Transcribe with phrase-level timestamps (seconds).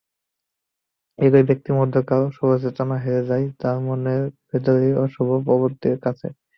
[1.19, 6.27] একই ব্যক্তির মধ্যকার শুভচেতনা হেরে যায় তারই মনের ভেতরের অশুভ প্রবৃত্তির কাছে।